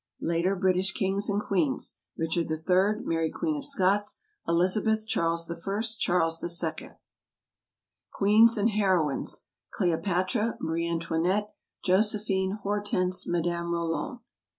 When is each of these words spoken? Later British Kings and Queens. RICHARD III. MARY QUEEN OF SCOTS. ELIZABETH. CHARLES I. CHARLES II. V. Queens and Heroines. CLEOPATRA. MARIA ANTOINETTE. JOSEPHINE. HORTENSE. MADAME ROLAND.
Later 0.21 0.55
British 0.55 0.93
Kings 0.93 1.29
and 1.29 1.39
Queens. 1.39 1.99
RICHARD 2.17 2.49
III. 2.49 3.05
MARY 3.05 3.29
QUEEN 3.29 3.55
OF 3.57 3.63
SCOTS. 3.65 4.17
ELIZABETH. 4.47 5.07
CHARLES 5.07 5.51
I. 5.51 5.81
CHARLES 5.99 6.43
II. 6.43 6.69
V. 6.79 6.89
Queens 8.11 8.57
and 8.57 8.71
Heroines. 8.71 9.41
CLEOPATRA. 9.77 10.57
MARIA 10.59 10.89
ANTOINETTE. 10.93 11.49
JOSEPHINE. 11.85 12.57
HORTENSE. 12.63 13.27
MADAME 13.27 13.71
ROLAND. 13.71 14.19